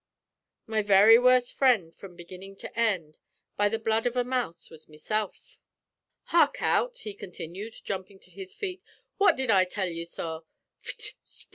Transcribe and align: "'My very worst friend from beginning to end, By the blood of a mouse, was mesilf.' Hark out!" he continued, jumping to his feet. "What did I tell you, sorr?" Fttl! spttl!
"'My 0.65 0.81
very 0.81 1.19
worst 1.19 1.53
friend 1.53 1.93
from 1.95 2.15
beginning 2.15 2.55
to 2.55 2.75
end, 2.75 3.19
By 3.55 3.69
the 3.69 3.77
blood 3.77 4.07
of 4.07 4.15
a 4.15 4.23
mouse, 4.23 4.71
was 4.71 4.89
mesilf.' 4.89 5.59
Hark 6.23 6.59
out!" 6.59 6.97
he 6.97 7.13
continued, 7.13 7.75
jumping 7.83 8.17
to 8.21 8.31
his 8.31 8.55
feet. 8.55 8.81
"What 9.17 9.35
did 9.35 9.51
I 9.51 9.63
tell 9.63 9.89
you, 9.89 10.05
sorr?" 10.05 10.43
Fttl! 10.81 11.15
spttl! 11.23 11.45